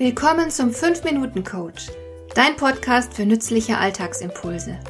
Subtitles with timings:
[0.00, 1.88] Willkommen zum 5-Minuten-Coach,
[2.34, 4.80] dein Podcast für nützliche Alltagsimpulse.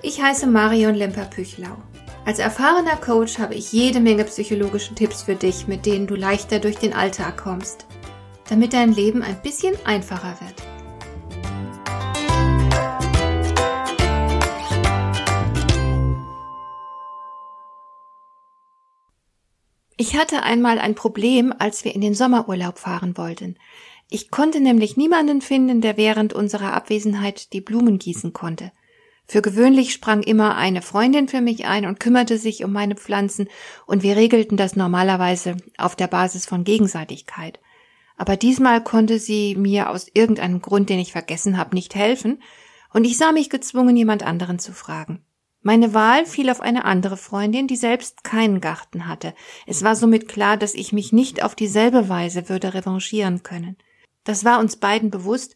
[0.00, 1.76] Ich heiße Marion Lemper-Püchlau.
[2.24, 6.58] Als erfahrener Coach habe ich jede Menge psychologische Tipps für dich, mit denen du leichter
[6.58, 7.84] durch den Alltag kommst,
[8.48, 10.54] damit dein Leben ein bisschen einfacher wird.
[19.96, 23.56] Ich hatte einmal ein Problem, als wir in den Sommerurlaub fahren wollten.
[24.10, 28.72] Ich konnte nämlich niemanden finden, der während unserer Abwesenheit die Blumen gießen konnte.
[29.26, 33.48] Für gewöhnlich sprang immer eine Freundin für mich ein und kümmerte sich um meine Pflanzen,
[33.86, 37.58] und wir regelten das normalerweise auf der Basis von Gegenseitigkeit.
[38.16, 42.42] Aber diesmal konnte sie mir aus irgendeinem Grund, den ich vergessen habe, nicht helfen,
[42.92, 45.24] und ich sah mich gezwungen, jemand anderen zu fragen.
[45.62, 49.34] Meine Wahl fiel auf eine andere Freundin, die selbst keinen Garten hatte.
[49.66, 53.76] Es war somit klar, dass ich mich nicht auf dieselbe Weise würde revanchieren können.
[54.24, 55.54] Das war uns beiden bewusst,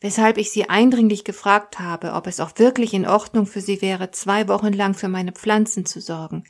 [0.00, 4.10] weshalb ich sie eindringlich gefragt habe, ob es auch wirklich in Ordnung für sie wäre,
[4.10, 6.44] zwei Wochen lang für meine Pflanzen zu sorgen.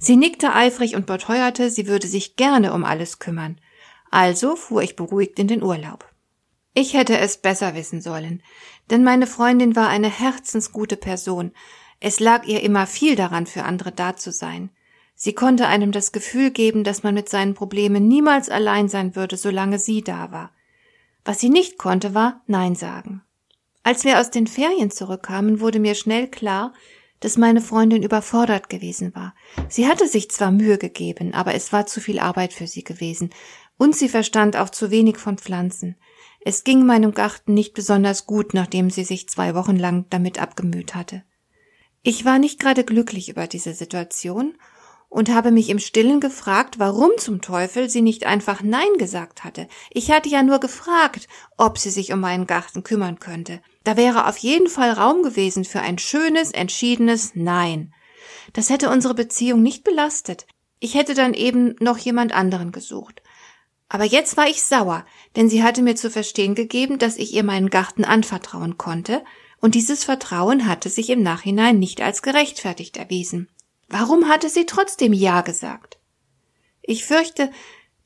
[0.00, 3.60] Sie nickte eifrig und beteuerte, sie würde sich gerne um alles kümmern.
[4.10, 6.10] Also fuhr ich beruhigt in den Urlaub.
[6.74, 8.42] Ich hätte es besser wissen sollen,
[8.90, 11.52] denn meine Freundin war eine herzensgute Person,
[12.00, 14.70] es lag ihr immer viel daran, für andere da zu sein.
[15.14, 19.38] Sie konnte einem das Gefühl geben, dass man mit seinen Problemen niemals allein sein würde,
[19.38, 20.50] solange sie da war.
[21.26, 23.20] Was sie nicht konnte, war Nein sagen.
[23.82, 26.72] Als wir aus den Ferien zurückkamen, wurde mir schnell klar,
[27.18, 29.34] dass meine Freundin überfordert gewesen war.
[29.68, 33.30] Sie hatte sich zwar Mühe gegeben, aber es war zu viel Arbeit für sie gewesen,
[33.76, 35.96] und sie verstand auch zu wenig von Pflanzen.
[36.40, 40.94] Es ging meinem Garten nicht besonders gut, nachdem sie sich zwei Wochen lang damit abgemüht
[40.94, 41.24] hatte.
[42.02, 44.54] Ich war nicht gerade glücklich über diese Situation
[45.08, 49.68] und habe mich im stillen gefragt, warum zum Teufel sie nicht einfach Nein gesagt hatte.
[49.90, 53.60] Ich hatte ja nur gefragt, ob sie sich um meinen Garten kümmern könnte.
[53.84, 57.94] Da wäre auf jeden Fall Raum gewesen für ein schönes, entschiedenes Nein.
[58.52, 60.46] Das hätte unsere Beziehung nicht belastet.
[60.80, 63.22] Ich hätte dann eben noch jemand anderen gesucht.
[63.88, 67.44] Aber jetzt war ich sauer, denn sie hatte mir zu verstehen gegeben, dass ich ihr
[67.44, 69.22] meinen Garten anvertrauen konnte,
[69.58, 73.48] und dieses Vertrauen hatte sich im Nachhinein nicht als gerechtfertigt erwiesen.
[73.88, 75.98] Warum hatte sie trotzdem Ja gesagt?
[76.82, 77.50] Ich fürchte,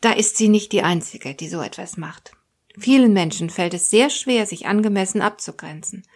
[0.00, 2.32] da ist sie nicht die Einzige, die so etwas macht.
[2.78, 6.06] Vielen Menschen fällt es sehr schwer, sich angemessen abzugrenzen.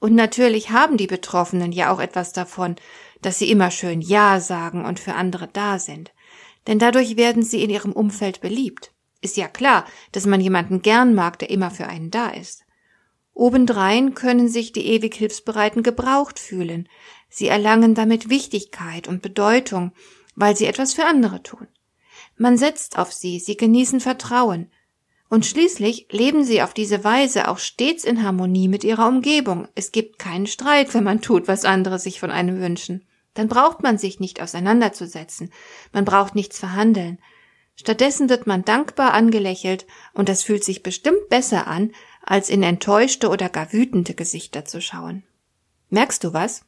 [0.00, 2.76] Und natürlich haben die Betroffenen ja auch etwas davon,
[3.22, 6.12] dass sie immer schön Ja sagen und für andere da sind.
[6.66, 8.92] Denn dadurch werden sie in ihrem Umfeld beliebt.
[9.20, 12.63] Ist ja klar, dass man jemanden gern mag, der immer für einen da ist.
[13.34, 16.88] Obendrein können sich die ewig Hilfsbereiten gebraucht fühlen.
[17.28, 19.92] Sie erlangen damit Wichtigkeit und Bedeutung,
[20.36, 21.66] weil sie etwas für andere tun.
[22.36, 24.70] Man setzt auf sie, sie genießen Vertrauen.
[25.28, 29.66] Und schließlich leben sie auf diese Weise auch stets in Harmonie mit ihrer Umgebung.
[29.74, 33.04] Es gibt keinen Streit, wenn man tut, was andere sich von einem wünschen.
[33.34, 35.50] Dann braucht man sich nicht auseinanderzusetzen.
[35.92, 37.18] Man braucht nichts verhandeln.
[37.76, 41.90] Stattdessen wird man dankbar angelächelt und das fühlt sich bestimmt besser an,
[42.24, 45.22] als in enttäuschte oder gar wütende Gesichter zu schauen.
[45.90, 46.64] Merkst du was?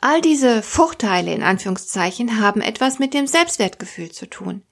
[0.00, 4.62] All diese Vorteile in Anführungszeichen haben etwas mit dem Selbstwertgefühl zu tun.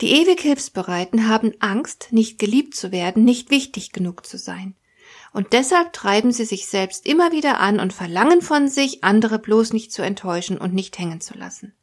[0.00, 4.74] Die ewig Hilfsbereiten haben Angst, nicht geliebt zu werden, nicht wichtig genug zu sein.
[5.32, 9.72] Und deshalb treiben sie sich selbst immer wieder an und verlangen von sich, andere bloß
[9.72, 11.74] nicht zu enttäuschen und nicht hängen zu lassen.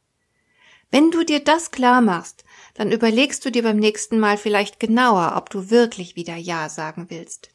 [0.90, 5.34] Wenn du dir das klar machst, dann überlegst du dir beim nächsten Mal vielleicht genauer,
[5.36, 7.50] ob du wirklich wieder Ja sagen willst.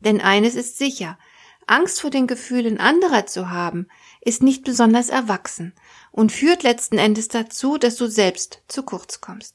[0.00, 1.18] Denn eines ist sicher,
[1.66, 3.86] Angst vor den Gefühlen anderer zu haben,
[4.20, 5.72] ist nicht besonders erwachsen
[6.10, 9.54] und führt letzten Endes dazu, dass du selbst zu kurz kommst.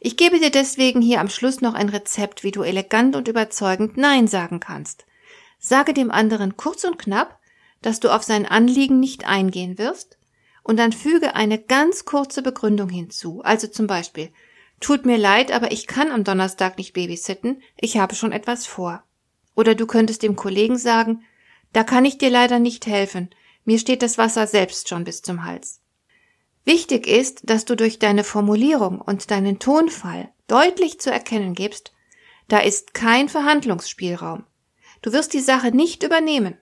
[0.00, 3.96] Ich gebe dir deswegen hier am Schluss noch ein Rezept, wie du elegant und überzeugend
[3.96, 5.06] Nein sagen kannst.
[5.58, 7.38] Sage dem anderen kurz und knapp,
[7.82, 10.18] dass du auf sein Anliegen nicht eingehen wirst,
[10.62, 14.32] und dann füge eine ganz kurze Begründung hinzu, also zum Beispiel
[14.80, 19.02] Tut mir leid, aber ich kann am Donnerstag nicht babysitten, ich habe schon etwas vor.
[19.56, 21.24] Oder du könntest dem Kollegen sagen,
[21.72, 23.30] da kann ich dir leider nicht helfen,
[23.64, 25.80] mir steht das Wasser selbst schon bis zum Hals.
[26.64, 31.92] Wichtig ist, dass du durch deine Formulierung und deinen Tonfall deutlich zu erkennen gibst,
[32.48, 34.44] da ist kein Verhandlungsspielraum.
[35.02, 36.58] Du wirst die Sache nicht übernehmen.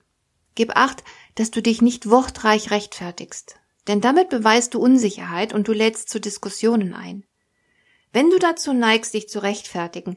[0.55, 1.05] Gib acht,
[1.35, 3.57] dass du dich nicht wortreich rechtfertigst,
[3.89, 7.25] denn damit beweist du Unsicherheit und du lädst zu Diskussionen ein.
[8.13, 10.17] Wenn du dazu neigst, dich zu rechtfertigen,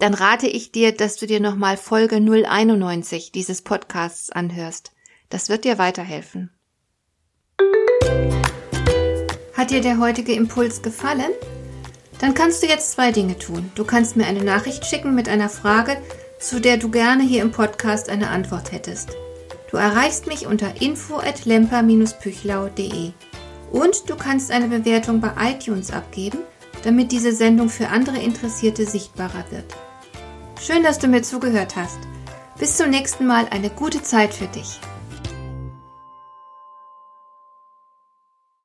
[0.00, 4.92] dann rate ich dir, dass du dir nochmal Folge 091 dieses Podcasts anhörst.
[5.28, 6.50] Das wird dir weiterhelfen.
[9.54, 11.32] Hat dir der heutige Impuls gefallen?
[12.18, 13.70] Dann kannst du jetzt zwei Dinge tun.
[13.74, 15.98] Du kannst mir eine Nachricht schicken mit einer Frage,
[16.38, 19.10] zu der du gerne hier im Podcast eine Antwort hättest.
[19.70, 23.12] Du erreichst mich unter info@lemper-püchlau.de.
[23.70, 26.38] Und du kannst eine Bewertung bei iTunes abgeben,
[26.84, 29.76] damit diese Sendung für andere Interessierte sichtbarer wird.
[30.62, 31.98] Schön, dass du mir zugehört hast.
[32.58, 34.78] Bis zum nächsten Mal eine gute Zeit für dich.